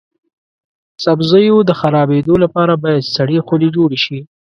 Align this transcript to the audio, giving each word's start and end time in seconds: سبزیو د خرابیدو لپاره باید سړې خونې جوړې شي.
سبزیو 1.03 1.57
د 1.65 1.71
خرابیدو 1.79 2.35
لپاره 2.43 2.73
باید 2.83 3.09
سړې 3.15 3.37
خونې 3.45 3.69
جوړې 3.75 3.99
شي. 4.05 4.19